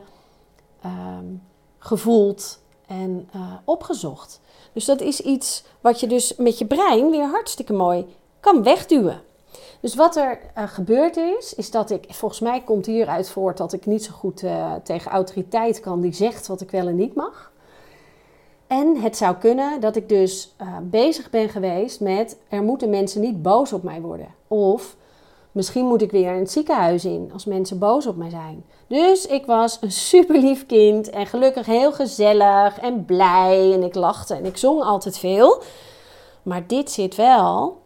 ehm, 0.81 1.25
gevoeld 1.79 2.59
en 2.87 3.29
uh, 3.35 3.41
opgezocht. 3.63 4.41
Dus 4.73 4.85
dat 4.85 5.01
is 5.01 5.19
iets 5.19 5.63
wat 5.81 5.99
je 5.99 6.07
dus 6.07 6.35
met 6.35 6.57
je 6.57 6.65
brein 6.65 7.09
weer 7.09 7.27
hartstikke 7.27 7.73
mooi 7.73 8.05
kan 8.39 8.63
wegduwen. 8.63 9.21
Dus 9.83 9.95
wat 9.95 10.15
er 10.15 10.39
uh, 10.57 10.63
gebeurd 10.67 11.17
is, 11.17 11.53
is 11.53 11.71
dat 11.71 11.91
ik, 11.91 12.05
volgens 12.09 12.39
mij 12.39 12.61
komt 12.61 12.85
hieruit 12.85 13.29
voort 13.29 13.57
dat 13.57 13.73
ik 13.73 13.85
niet 13.85 14.03
zo 14.03 14.11
goed 14.13 14.43
uh, 14.43 14.73
tegen 14.83 15.11
autoriteit 15.11 15.79
kan 15.79 16.01
die 16.01 16.13
zegt 16.13 16.47
wat 16.47 16.61
ik 16.61 16.71
wel 16.71 16.87
en 16.87 16.95
niet 16.95 17.15
mag. 17.15 17.51
En 18.67 19.01
het 19.01 19.17
zou 19.17 19.35
kunnen 19.35 19.81
dat 19.81 19.95
ik 19.95 20.09
dus 20.09 20.55
uh, 20.61 20.67
bezig 20.83 21.29
ben 21.29 21.49
geweest 21.49 21.99
met 21.99 22.37
er 22.49 22.63
moeten 22.63 22.89
mensen 22.89 23.21
niet 23.21 23.41
boos 23.41 23.73
op 23.73 23.83
mij 23.83 24.01
worden. 24.01 24.27
Of 24.47 24.95
misschien 25.51 25.85
moet 25.85 26.01
ik 26.01 26.11
weer 26.11 26.33
in 26.33 26.39
het 26.39 26.51
ziekenhuis 26.51 27.05
in 27.05 27.29
als 27.33 27.45
mensen 27.45 27.79
boos 27.79 28.07
op 28.07 28.15
mij 28.15 28.29
zijn. 28.29 28.65
Dus 28.87 29.25
ik 29.25 29.45
was 29.45 29.77
een 29.81 29.91
super 29.91 30.39
lief 30.39 30.65
kind 30.65 31.09
en 31.09 31.25
gelukkig 31.25 31.65
heel 31.65 31.93
gezellig 31.93 32.79
en 32.79 33.05
blij 33.05 33.73
en 33.73 33.83
ik 33.83 33.95
lachte 33.95 34.35
en 34.35 34.45
ik 34.45 34.57
zong 34.57 34.81
altijd 34.81 35.17
veel. 35.17 35.61
Maar 36.43 36.67
dit 36.67 36.91
zit 36.91 37.15
wel 37.15 37.81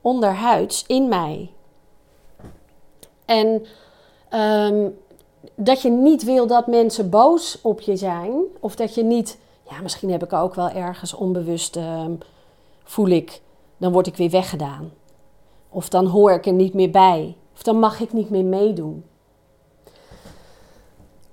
onderhuids 0.00 0.84
in 0.86 1.08
mij. 1.08 1.50
En 3.24 3.66
ehm, 4.28 4.88
dat 5.54 5.82
je 5.82 5.90
niet 5.90 6.24
wil 6.24 6.46
dat 6.46 6.66
mensen 6.66 7.10
boos 7.10 7.58
op 7.62 7.80
je 7.80 7.96
zijn. 7.96 8.32
Of 8.60 8.76
dat 8.76 8.94
je 8.94 9.02
niet, 9.02 9.38
ja, 9.70 9.80
misschien 9.80 10.10
heb 10.10 10.22
ik 10.22 10.32
ook 10.32 10.54
wel 10.54 10.68
ergens 10.68 11.14
onbewust, 11.14 11.76
ehm, 11.76 12.12
voel 12.84 13.08
ik, 13.08 13.40
dan 13.76 13.92
word 13.92 14.06
ik 14.06 14.16
weer 14.16 14.30
weggedaan. 14.30 14.92
Of 15.68 15.88
dan 15.88 16.06
hoor 16.06 16.32
ik 16.32 16.46
er 16.46 16.52
niet 16.52 16.74
meer 16.74 16.90
bij. 16.90 17.36
Of 17.54 17.62
dan 17.62 17.78
mag 17.78 18.00
ik 18.00 18.12
niet 18.12 18.30
meer 18.30 18.44
meedoen. 18.44 19.04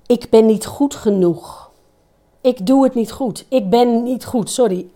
Ik 0.05 0.29
ben 0.29 0.45
niet 0.45 0.65
goed 0.65 0.95
genoeg. 0.95 1.71
Ik 2.41 2.65
doe 2.65 2.83
het 2.83 2.93
niet 2.93 3.11
goed. 3.11 3.45
Ik 3.49 3.69
ben 3.69 4.03
niet 4.03 4.25
goed, 4.25 4.49
sorry. 4.49 4.89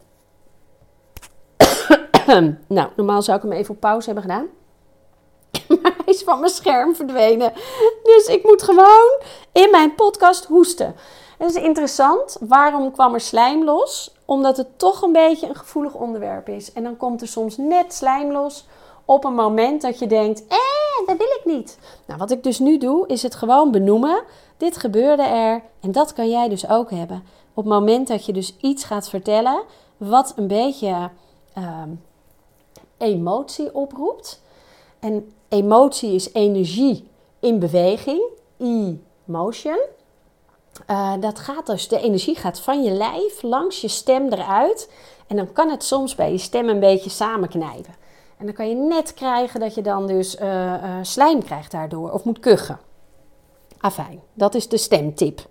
Nou, 2.68 2.90
normaal 2.96 3.22
zou 3.22 3.38
ik 3.38 3.44
hem 3.44 3.52
even 3.52 3.74
op 3.74 3.80
pauze 3.80 4.06
hebben 4.06 4.24
gedaan. 4.24 4.48
maar 5.82 5.94
hij 5.98 6.14
is 6.14 6.24
van 6.24 6.40
mijn 6.40 6.52
scherm 6.52 6.96
verdwenen. 6.96 7.54
Dus 8.04 8.26
ik 8.28 8.44
moet 8.44 8.64
gewoon 8.64 9.20
in 9.52 9.68
mijn 9.72 9.96
podcast 9.96 10.46
hoesten. 10.46 10.96
Het 11.38 11.56
is 11.56 11.64
interessant. 11.64 12.38
Waarom 12.40 12.92
kwam 12.92 13.14
er 13.14 13.22
slijm 13.22 13.64
los? 13.64 14.16
Omdat 14.26 14.58
het 14.58 14.80
toch 14.80 15.02
een 15.02 15.12
beetje 15.12 15.48
een 15.48 15.56
gevoelig 15.56 15.94
onderwerp 15.94 16.50
is. 16.50 16.74
En 16.74 16.84
dan 16.84 16.98
komt 16.98 17.22
er 17.22 17.28
soms 17.28 17.58
net 17.58 17.94
slijm 17.94 18.32
los 18.32 18.68
op 19.06 19.24
een 19.24 19.34
moment 19.34 19.82
dat 19.82 20.00
je 20.00 20.08
denkt: 20.08 20.48
eh, 20.48 21.08
dat 21.08 21.18
wil 21.18 21.28
ik 21.28 21.42
niet. 21.46 21.80
Nou, 22.06 22.20
wat 22.20 22.32
ik 22.32 22.44
dus 22.44 22.60
nu 22.60 22.78
doe, 22.78 23.08
is 23.08 23.24
het 23.24 23.36
gewoon 23.36 23.72
benoemen. 23.72 24.24
Dit 24.58 24.78
gebeurde 24.78 25.24
er 25.24 25.64
en 25.82 25.92
dat 25.92 26.14
kan 26.14 26.30
jij 26.30 26.50
dus 26.50 26.70
ook 26.70 26.92
hebben. 26.92 27.24
Op 27.54 27.64
het 27.64 27.74
moment 27.74 28.08
dat 28.08 28.26
je 28.26 28.34
dus 28.34 28.56
iets 28.62 28.84
gaat 28.84 29.10
vertellen 29.10 29.64
wat 29.98 30.34
een 30.36 30.48
beetje 30.48 31.10
uh, 31.58 31.84
emotie 33.02 33.76
oproept. 33.76 34.42
En 35.00 35.34
emotie 35.50 36.14
is 36.14 36.34
energie 36.34 37.10
in 37.40 37.60
beweging, 37.60 38.22
emotion. 38.58 39.80
Uh, 40.90 41.14
dat 41.20 41.40
gaat 41.40 41.66
dus, 41.66 41.88
de 41.88 42.00
energie 42.00 42.36
gaat 42.36 42.60
van 42.60 42.84
je 42.84 42.92
lijf 42.92 43.42
langs 43.42 43.82
je 43.82 43.88
stem 43.88 44.28
eruit. 44.28 44.90
En 45.28 45.36
dan 45.36 45.54
kan 45.54 45.70
het 45.70 45.84
soms 45.84 46.16
bij 46.16 46.32
je 46.32 46.38
stem 46.38 46.70
een 46.70 46.80
beetje 46.80 47.10
samenknijpen. 47.10 47.96
En 48.38 48.46
dan 48.46 48.56
kan 48.56 48.70
je 48.70 48.76
net 48.76 49.14
krijgen 49.14 49.60
dat 49.60 49.76
je 49.76 49.82
dan 49.82 50.08
dus 50.08 50.36
uh, 50.36 50.44
uh, 50.44 50.96
slijm 51.02 51.44
krijgt 51.44 51.72
daardoor 51.72 52.12
of 52.12 52.24
moet 52.24 52.40
kuchen. 52.40 52.80
Afijn, 53.78 54.22
dat 54.34 54.56
is 54.56 54.68
de 54.68 54.78
stemtip. 54.78 55.48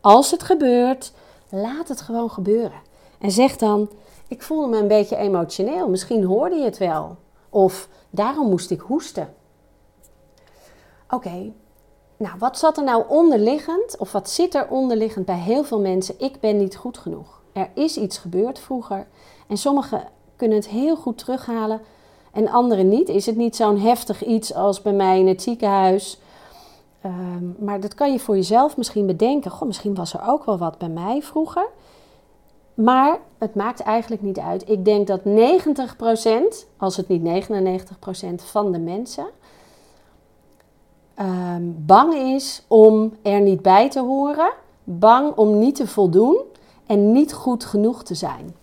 Als 0.00 0.30
het 0.30 0.42
gebeurt, 0.42 1.12
laat 1.48 1.88
het 1.88 2.00
gewoon 2.00 2.30
gebeuren. 2.30 2.80
En 3.18 3.30
zeg 3.30 3.56
dan, 3.56 3.90
ik 4.28 4.42
voelde 4.42 4.68
me 4.68 4.78
een 4.78 4.88
beetje 4.88 5.16
emotioneel. 5.16 5.88
Misschien 5.88 6.24
hoorde 6.24 6.56
je 6.56 6.64
het 6.64 6.78
wel. 6.78 7.16
Of 7.50 7.88
daarom 8.10 8.48
moest 8.48 8.70
ik 8.70 8.80
hoesten. 8.80 9.34
Oké, 11.10 11.52
nou 12.16 12.38
wat 12.38 12.58
zat 12.58 12.76
er 12.76 12.84
nou 12.84 13.04
onderliggend? 13.08 13.96
Of 13.98 14.12
wat 14.12 14.30
zit 14.30 14.54
er 14.54 14.68
onderliggend 14.68 15.26
bij 15.26 15.38
heel 15.38 15.64
veel 15.64 15.80
mensen? 15.80 16.14
Ik 16.18 16.40
ben 16.40 16.56
niet 16.56 16.76
goed 16.76 16.98
genoeg. 16.98 17.40
Er 17.52 17.70
is 17.74 17.96
iets 17.96 18.18
gebeurd 18.18 18.58
vroeger. 18.58 19.06
En 19.46 19.56
sommigen 19.56 20.08
kunnen 20.36 20.56
het 20.56 20.68
heel 20.68 20.96
goed 20.96 21.18
terughalen 21.18 21.80
en 22.32 22.48
anderen 22.48 22.88
niet. 22.88 23.08
Is 23.08 23.26
het 23.26 23.36
niet 23.36 23.56
zo'n 23.56 23.78
heftig 23.78 24.24
iets 24.24 24.54
als 24.54 24.82
bij 24.82 24.92
mij 24.92 25.18
in 25.18 25.26
het 25.26 25.42
ziekenhuis? 25.42 26.20
Um, 27.04 27.56
maar 27.58 27.80
dat 27.80 27.94
kan 27.94 28.12
je 28.12 28.18
voor 28.18 28.34
jezelf 28.34 28.76
misschien 28.76 29.06
bedenken. 29.06 29.50
Goh, 29.50 29.66
misschien 29.66 29.94
was 29.94 30.12
er 30.12 30.28
ook 30.28 30.44
wel 30.44 30.58
wat 30.58 30.78
bij 30.78 30.88
mij 30.88 31.22
vroeger. 31.22 31.68
Maar 32.76 33.18
het 33.38 33.54
maakt 33.54 33.80
eigenlijk 33.80 34.22
niet 34.22 34.38
uit. 34.38 34.70
Ik 34.70 34.84
denk 34.84 35.06
dat 35.06 35.20
90%, 35.20 35.22
als 36.76 36.96
het 36.96 37.08
niet 37.08 37.48
99% 37.48 38.44
van 38.44 38.72
de 38.72 38.78
mensen, 38.78 39.26
um, 41.20 41.84
bang 41.86 42.14
is 42.14 42.62
om 42.68 43.16
er 43.22 43.40
niet 43.40 43.62
bij 43.62 43.90
te 43.90 44.00
horen. 44.00 44.52
Bang 44.84 45.36
om 45.36 45.58
niet 45.58 45.74
te 45.74 45.86
voldoen 45.86 46.40
en 46.86 47.12
niet 47.12 47.32
goed 47.32 47.64
genoeg 47.64 48.04
te 48.04 48.14
zijn. 48.14 48.54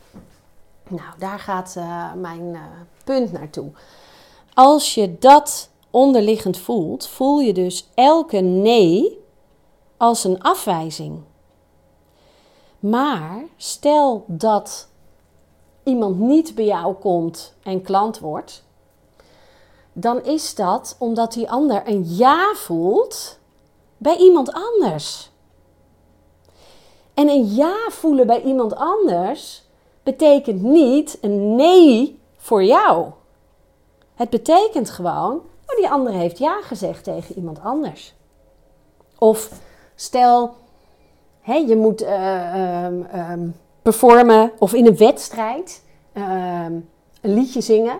Nou, 0.88 1.10
daar 1.18 1.40
gaat 1.40 1.76
uh, 1.78 2.14
mijn 2.14 2.44
uh, 2.50 2.60
punt 3.04 3.32
naartoe. 3.32 3.72
Als 4.54 4.94
je 4.94 5.18
dat 5.20 5.70
onderliggend 5.90 6.58
voelt, 6.58 7.08
voel 7.08 7.40
je 7.40 7.54
dus 7.54 7.90
elke 7.94 8.38
nee 8.38 9.20
als 9.98 10.24
een 10.24 10.42
afwijzing. 10.42 11.20
Maar 12.90 13.44
stel 13.58 14.24
dat 14.28 14.88
iemand 15.84 16.20
niet 16.20 16.56
bij 16.56 16.66
jou 16.66 16.94
komt 16.94 17.54
en 17.64 17.82
klant 17.82 18.20
wordt, 18.20 18.64
dan 19.94 20.24
is 20.24 20.56
dat 20.56 20.96
omdat 21.00 21.34
die 21.34 21.52
ander 21.52 21.82
een 21.86 22.04
ja 22.16 22.54
voelt 22.54 23.40
bij 23.98 24.18
iemand 24.18 24.54
anders. 24.54 25.32
En 27.14 27.30
een 27.30 27.54
ja 27.54 27.76
voelen 27.90 28.28
bij 28.28 28.42
iemand 28.42 28.76
anders 28.76 29.64
betekent 30.04 30.62
niet 30.62 31.18
een 31.22 31.56
nee 31.56 32.20
voor 32.38 32.64
jou. 32.64 33.12
Het 34.16 34.30
betekent 34.30 34.90
gewoon, 34.90 35.36
oh, 35.68 35.76
die 35.76 35.90
ander 35.90 36.14
heeft 36.14 36.38
ja 36.38 36.62
gezegd 36.62 37.04
tegen 37.04 37.36
iemand 37.36 37.60
anders. 37.62 38.14
Of 39.18 39.50
stel, 39.96 40.56
je 41.46 41.76
moet 41.76 42.02
uh, 42.02 42.86
um, 43.32 43.56
performen 43.82 44.52
of 44.60 44.74
in 44.74 44.86
een 44.86 44.98
wedstrijd 44.98 45.84
uh, 46.14 46.66
een 47.22 47.34
liedje 47.34 47.62
zingen. 47.62 48.00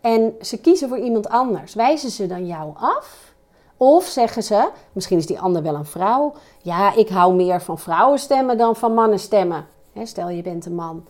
En 0.00 0.34
ze 0.40 0.60
kiezen 0.60 0.88
voor 0.88 0.98
iemand 0.98 1.28
anders. 1.28 1.74
Wijzen 1.74 2.10
ze 2.10 2.26
dan 2.26 2.46
jou 2.46 2.70
af? 2.74 3.34
Of 3.76 4.04
zeggen 4.04 4.42
ze, 4.42 4.68
misschien 4.92 5.18
is 5.18 5.26
die 5.26 5.40
ander 5.40 5.62
wel 5.62 5.74
een 5.74 5.84
vrouw. 5.84 6.32
Ja, 6.62 6.94
ik 6.94 7.08
hou 7.08 7.34
meer 7.34 7.62
van 7.62 7.78
vrouwenstemmen 7.78 8.58
dan 8.58 8.76
van 8.76 8.94
mannenstemmen. 8.94 9.66
Stel 10.04 10.28
je 10.28 10.42
bent 10.42 10.66
een 10.66 10.74
man 10.74 11.04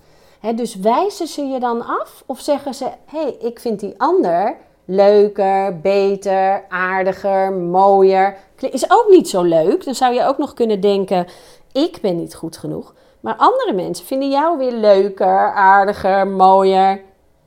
dus 0.55 0.75
wijzen 0.75 1.27
ze 1.27 1.43
je 1.43 1.61
dan 1.61 1.87
af 1.87 2.23
of 2.27 2.41
zeggen 2.41 2.75
ze: 2.75 2.85
hé, 2.85 3.21
hey, 3.21 3.37
ik 3.41 3.61
vind 3.61 3.81
die 3.81 3.95
ander 3.97 4.57
leuker, 4.85 5.81
beter, 5.81 6.65
aardiger, 6.69 7.53
mooier. 7.53 8.37
Is 8.59 8.91
ook 8.91 9.07
niet 9.09 9.29
zo 9.29 9.43
leuk. 9.43 9.85
Dan 9.85 9.95
zou 9.95 10.15
je 10.15 10.25
ook 10.25 10.39
nog 10.39 10.55
kunnen 10.55 10.81
denken: 10.81 11.27
ik 11.73 11.99
ben 12.01 12.17
niet 12.17 12.35
goed 12.35 12.57
genoeg. 12.57 12.95
Maar 13.21 13.35
andere 13.37 13.73
mensen 13.73 14.07
vinden 14.07 14.31
jou 14.31 14.59
weer 14.59 14.73
leuker, 14.73 15.53
aardiger, 15.53 16.27
mooier. 16.27 17.01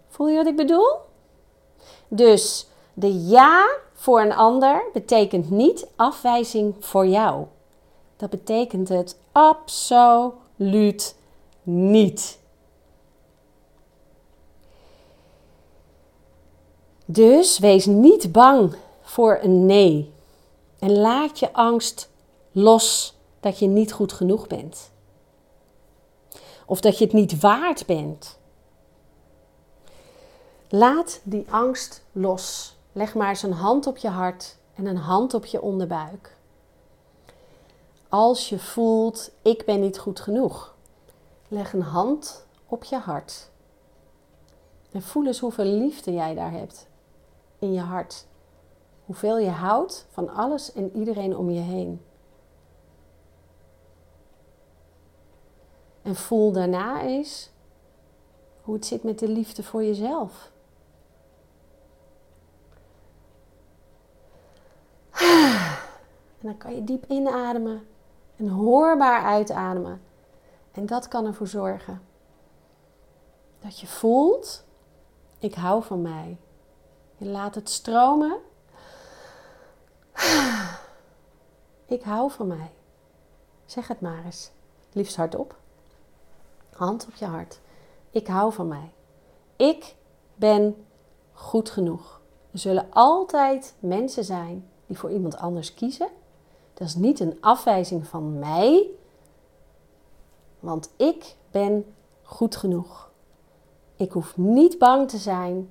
Voel 0.09 0.27
je 0.27 0.35
wat 0.35 0.47
ik 0.47 0.55
bedoel? 0.55 0.95
Dus 2.07 2.67
de 2.93 3.25
ja 3.27 3.67
voor 3.93 4.21
een 4.21 4.33
ander 4.33 4.83
betekent 4.93 5.49
niet 5.49 5.87
afwijzing 5.95 6.75
voor 6.79 7.07
jou. 7.07 7.45
Dat 8.17 8.29
betekent 8.29 8.89
het 8.89 9.17
absoluut 9.31 11.15
niet. 11.63 12.39
Dus 17.05 17.59
wees 17.59 17.85
niet 17.85 18.31
bang 18.31 18.75
voor 19.01 19.39
een 19.41 19.65
nee. 19.65 20.13
En 20.79 20.97
laat 20.97 21.39
je 21.39 21.53
angst 21.53 22.09
los 22.51 23.15
dat 23.39 23.59
je 23.59 23.67
niet 23.67 23.93
goed 23.93 24.13
genoeg 24.13 24.47
bent. 24.47 24.91
Of 26.65 26.79
dat 26.79 26.97
je 26.97 27.03
het 27.03 27.13
niet 27.13 27.39
waard 27.39 27.85
bent. 27.85 28.37
Laat 30.69 31.19
die 31.23 31.45
angst 31.49 32.03
los. 32.11 32.75
Leg 32.91 33.15
maar 33.15 33.29
eens 33.29 33.43
een 33.43 33.53
hand 33.53 33.87
op 33.87 33.97
je 33.97 34.09
hart 34.09 34.55
en 34.75 34.85
een 34.85 34.97
hand 34.97 35.33
op 35.33 35.45
je 35.45 35.61
onderbuik. 35.61 36.35
Als 38.09 38.49
je 38.49 38.59
voelt, 38.59 39.31
ik 39.41 39.65
ben 39.65 39.81
niet 39.81 39.99
goed 39.99 40.19
genoeg, 40.19 40.75
leg 41.47 41.73
een 41.73 41.81
hand 41.81 42.45
op 42.65 42.83
je 42.83 42.97
hart. 42.97 43.49
En 44.91 45.01
voel 45.01 45.25
eens 45.25 45.39
hoeveel 45.39 45.65
liefde 45.65 46.13
jij 46.13 46.33
daar 46.33 46.51
hebt 46.51 46.87
in 47.65 47.73
je 47.73 47.81
hart. 47.81 48.27
Hoeveel 49.05 49.37
je 49.37 49.49
houdt 49.49 50.07
van 50.09 50.29
alles 50.29 50.73
en 50.73 50.95
iedereen 50.95 51.37
om 51.37 51.49
je 51.49 51.59
heen. 51.59 52.01
En 56.01 56.15
voel 56.15 56.51
daarna 56.51 57.01
eens 57.01 57.51
hoe 58.61 58.75
het 58.75 58.85
zit 58.85 59.03
met 59.03 59.19
de 59.19 59.27
liefde 59.27 59.63
voor 59.63 59.83
jezelf. 59.83 60.51
En 66.39 66.51
dan 66.51 66.57
kan 66.57 66.75
je 66.75 66.83
diep 66.83 67.05
inademen 67.07 67.87
en 68.35 68.47
hoorbaar 68.47 69.23
uitademen. 69.23 70.01
En 70.71 70.85
dat 70.85 71.07
kan 71.07 71.25
ervoor 71.25 71.47
zorgen 71.47 72.01
dat 73.59 73.79
je 73.79 73.87
voelt: 73.87 74.65
ik 75.39 75.53
hou 75.53 75.83
van 75.83 76.01
mij. 76.01 76.37
Je 77.17 77.25
laat 77.25 77.55
het 77.55 77.69
stromen. 77.69 78.37
Ik 81.85 82.01
hou 82.03 82.31
van 82.31 82.47
mij. 82.47 82.71
Zeg 83.65 83.87
het 83.87 84.01
maar 84.01 84.25
eens. 84.25 84.51
Liefst 84.91 85.15
hardop. 85.15 85.55
Hand 86.73 87.05
op 87.07 87.15
je 87.15 87.25
hart. 87.25 87.59
Ik 88.09 88.27
hou 88.27 88.53
van 88.53 88.67
mij. 88.67 88.91
Ik 89.55 89.95
ben 90.35 90.85
goed 91.33 91.69
genoeg. 91.69 92.21
Er 92.51 92.59
zullen 92.59 92.87
altijd 92.89 93.75
mensen 93.79 94.23
zijn 94.23 94.69
die 94.85 94.97
voor 94.97 95.11
iemand 95.11 95.37
anders 95.37 95.73
kiezen. 95.73 96.09
Dat 96.73 96.87
is 96.87 96.95
niet 96.95 97.19
een 97.19 97.37
afwijzing 97.41 98.07
van 98.07 98.39
mij, 98.39 98.89
want 100.59 100.89
ik 100.95 101.35
ben 101.51 101.95
goed 102.21 102.55
genoeg. 102.55 103.09
Ik 103.95 104.11
hoef 104.11 104.37
niet 104.37 104.77
bang 104.77 105.09
te 105.09 105.17
zijn 105.17 105.69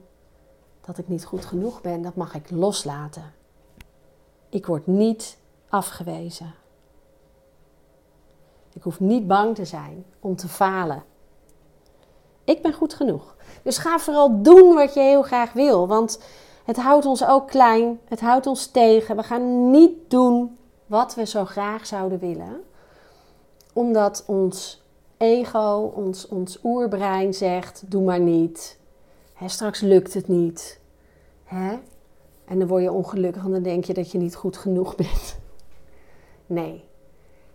dat 0.86 0.98
ik 0.98 1.08
niet 1.08 1.24
goed 1.24 1.44
genoeg 1.44 1.80
ben. 1.80 2.02
Dat 2.02 2.14
mag 2.14 2.34
ik 2.34 2.50
loslaten. 2.50 3.32
Ik 4.48 4.66
word 4.66 4.86
niet 4.86 5.38
afgewezen. 5.68 6.54
Ik 8.72 8.82
hoef 8.82 9.00
niet 9.00 9.26
bang 9.26 9.54
te 9.54 9.64
zijn 9.64 10.04
om 10.20 10.36
te 10.36 10.48
falen. 10.48 11.02
Ik 12.44 12.62
ben 12.62 12.72
goed 12.72 12.94
genoeg. 12.94 13.36
Dus 13.62 13.78
ga 13.78 13.98
vooral 13.98 14.42
doen 14.42 14.74
wat 14.74 14.94
je 14.94 15.00
heel 15.00 15.22
graag 15.22 15.52
wil. 15.52 15.88
Want 15.88 16.22
het 16.64 16.76
houdt 16.76 17.06
ons 17.06 17.26
ook 17.26 17.48
klein. 17.48 18.00
Het 18.04 18.20
houdt 18.20 18.46
ons 18.46 18.66
tegen. 18.66 19.16
We 19.16 19.22
gaan 19.22 19.70
niet 19.70 20.10
doen 20.10 20.58
wat 20.86 21.14
we 21.14 21.26
zo 21.26 21.44
graag 21.44 21.86
zouden 21.86 22.18
willen. 22.18 22.62
Omdat 23.72 24.24
ons 24.26 24.82
ego, 25.16 25.92
ons, 25.94 26.28
ons 26.28 26.58
oerbrein 26.62 27.34
zegt: 27.34 27.82
doe 27.86 28.02
maar 28.02 28.20
niet. 28.20 28.78
Straks 29.48 29.80
lukt 29.80 30.14
het 30.14 30.28
niet. 30.28 30.80
En 32.44 32.58
dan 32.58 32.68
word 32.68 32.82
je 32.82 32.92
ongelukkig 32.92 33.44
en 33.44 33.50
dan 33.50 33.62
denk 33.62 33.84
je 33.84 33.94
dat 33.94 34.10
je 34.10 34.18
niet 34.18 34.34
goed 34.34 34.56
genoeg 34.56 34.94
bent. 34.94 35.36
Nee, 36.46 36.84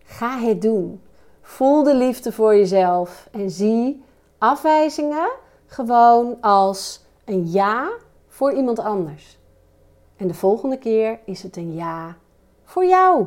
ga 0.04 0.40
het 0.40 0.62
doen. 0.62 1.02
Voel 1.42 1.84
de 1.84 1.96
liefde 1.96 2.32
voor 2.32 2.56
jezelf 2.56 3.28
en 3.32 3.50
zie 3.50 4.04
afwijzingen 4.38 5.32
gewoon 5.66 6.42
als 6.42 7.02
een 7.26 7.52
ja 7.52 7.90
voor 8.28 8.54
iemand 8.54 8.80
anders. 8.80 9.38
En 10.16 10.28
de 10.28 10.34
volgende 10.34 10.78
keer 10.78 11.20
is 11.26 11.44
het 11.44 11.58
een 11.58 11.74
ja 11.74 12.18
voor 12.64 12.86
jou. 12.86 13.26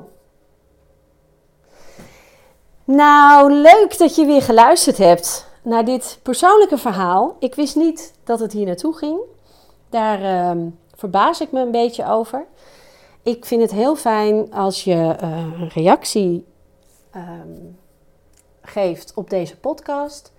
Nou, 2.84 3.52
leuk 3.52 3.98
dat 3.98 4.14
je 4.16 4.26
weer 4.26 4.42
geluisterd 4.42 4.98
hebt 4.98 5.51
naar 5.62 5.84
dit 5.84 6.18
persoonlijke 6.22 6.78
verhaal. 6.78 7.36
Ik 7.38 7.54
wist 7.54 7.76
niet 7.76 8.14
dat 8.24 8.40
het 8.40 8.52
hier 8.52 8.66
naartoe 8.66 8.96
ging. 8.96 9.18
Daar 9.88 10.20
uh, 10.56 10.62
verbaas 10.94 11.40
ik 11.40 11.52
me 11.52 11.60
een 11.60 11.70
beetje 11.70 12.06
over. 12.06 12.46
Ik 13.22 13.44
vind 13.44 13.62
het 13.62 13.70
heel 13.70 13.96
fijn 13.96 14.52
als 14.52 14.84
je 14.84 15.16
uh, 15.22 15.60
een 15.60 15.68
reactie 15.68 16.46
um, 17.16 17.78
geeft 18.60 19.12
op 19.14 19.30
deze 19.30 19.58
podcast. 19.58 20.32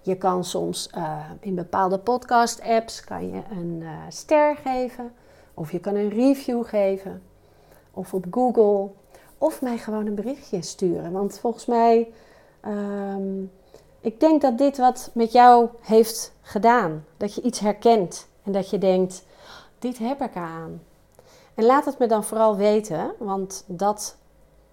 Je 0.00 0.16
kan 0.16 0.44
soms 0.44 0.90
uh, 0.96 1.30
in 1.40 1.54
bepaalde 1.54 1.98
podcast-apps 1.98 3.04
kan 3.04 3.30
je 3.30 3.42
een 3.50 3.78
uh, 3.80 3.90
ster 4.08 4.56
geven. 4.56 5.12
Of 5.54 5.72
je 5.72 5.78
kan 5.78 5.94
een 5.94 6.08
review 6.08 6.64
geven. 6.66 7.22
Of 7.90 8.14
op 8.14 8.26
Google. 8.30 8.90
Of 9.38 9.62
mij 9.62 9.78
gewoon 9.78 10.06
een 10.06 10.14
berichtje 10.14 10.62
sturen. 10.62 11.12
Want 11.12 11.38
volgens 11.38 11.66
mij, 11.66 12.12
um, 12.66 13.50
ik 14.00 14.20
denk 14.20 14.40
dat 14.40 14.58
dit 14.58 14.76
wat 14.78 15.10
met 15.14 15.32
jou 15.32 15.68
heeft 15.80 16.32
gedaan. 16.42 17.04
Dat 17.16 17.34
je 17.34 17.42
iets 17.42 17.60
herkent. 17.60 18.28
En 18.42 18.52
dat 18.52 18.70
je 18.70 18.78
denkt, 18.78 19.24
dit 19.78 19.98
heb 19.98 20.22
ik 20.22 20.36
aan. 20.36 20.82
En 21.54 21.64
laat 21.64 21.84
het 21.84 21.98
me 21.98 22.06
dan 22.06 22.24
vooral 22.24 22.56
weten, 22.56 23.12
want 23.18 23.64
dat 23.66 24.16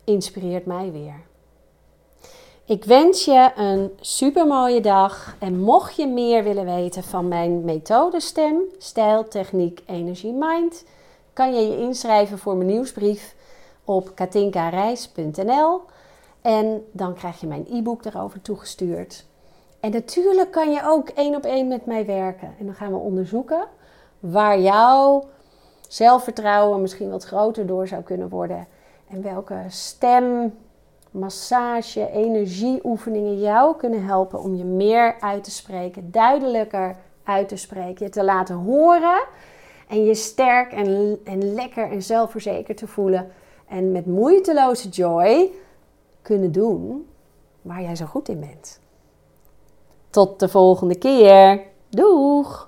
inspireert 0.04 0.66
mij 0.66 0.92
weer. 0.92 1.26
Ik 2.66 2.84
wens 2.84 3.26
je 3.26 3.52
een 3.56 3.92
super 4.00 4.48
mooie 4.48 4.82
dag. 4.82 5.36
En 5.40 5.60
mocht 5.60 5.96
je 5.96 6.08
meer 6.08 6.44
willen 6.44 6.66
weten 6.66 7.04
van 7.04 7.28
mijn 7.28 7.66
methode 7.66 8.20
stem, 8.20 8.62
stijl, 8.78 9.28
techniek, 9.28 9.84
energie, 9.86 10.34
mind, 10.34 10.86
kan 11.34 11.56
je 11.56 11.62
je 11.62 11.78
inschrijven 11.78 12.38
voor 12.38 12.56
mijn 12.56 12.70
nieuwsbrief 12.70 13.36
op 13.84 14.12
katinkareis.nl. 14.16 15.82
En 16.42 16.86
dan 16.92 17.14
krijg 17.14 17.40
je 17.40 17.48
mijn 17.48 17.66
e-book 17.72 18.06
erover 18.06 18.42
toegestuurd. 18.42 19.26
En 19.80 19.92
natuurlijk 19.92 20.52
kan 20.52 20.72
je 20.72 20.82
ook 20.84 21.10
één 21.10 21.36
op 21.36 21.44
één 21.44 21.68
met 21.68 21.86
mij 21.86 22.06
werken. 22.06 22.56
En 22.60 22.66
dan 22.66 22.76
gaan 22.76 22.92
we 22.92 22.98
onderzoeken 22.98 23.68
waar 24.20 24.60
jouw 24.60 25.24
zelfvertrouwen 25.88 26.82
misschien 26.82 27.10
wat 27.10 27.24
groter 27.24 27.66
door 27.66 27.88
zou 27.88 28.02
kunnen 28.04 28.30
worden. 28.30 28.68
En 29.10 29.22
welke 29.22 29.56
stem, 29.68 30.58
massage, 31.12 32.12
energieoefeningen 32.12 33.40
jou 33.40 33.78
kunnen 33.78 34.06
helpen 34.06 34.42
om 34.42 34.56
je 34.56 34.64
meer 34.64 35.16
uit 35.20 35.44
te 35.44 35.52
spreken, 35.52 36.12
duidelijker 36.12 36.96
uit 37.24 37.48
te 37.48 37.56
spreken, 37.56 38.06
je 38.06 38.12
te 38.12 38.24
laten 38.24 38.56
horen 38.56 39.24
en 39.88 40.06
je 40.06 40.16
sterk 40.16 40.72
en, 40.72 41.20
en 41.24 41.54
lekker 41.54 41.92
en 41.92 42.02
zelfverzekerd 42.02 42.78
te 42.78 42.88
voelen 42.88 43.32
en 43.68 43.92
met 43.92 44.06
moeiteloze 44.06 44.90
joy 44.90 45.52
kunnen 46.28 46.52
doen 46.52 47.08
waar 47.62 47.82
jij 47.82 47.96
zo 47.96 48.06
goed 48.06 48.30
in 48.30 48.40
bent. 48.40 48.80
Tot 50.10 50.40
de 50.40 50.50
volgende 50.50 50.98
keer. 50.98 51.62
Doeg! 51.90 52.67